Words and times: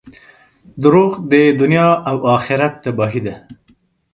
•دروغ 0.83 1.11
د 1.31 1.33
دنیا 1.59 1.89
او 2.09 2.17
آخرت 2.35 2.73
تباهي 2.83 3.21
ده. 3.25 3.35